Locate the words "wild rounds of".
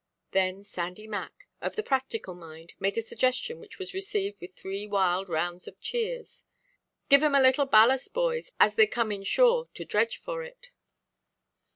4.87-5.79